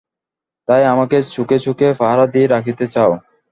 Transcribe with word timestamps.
তাই 0.67 0.83
আমাকে 0.85 1.17
চোখে 1.35 1.57
চোখে 1.65 1.87
পাহারা 1.99 2.25
দিয়া 2.27 2.47
রাখিতে 2.47 2.85
চাও? 2.93 3.11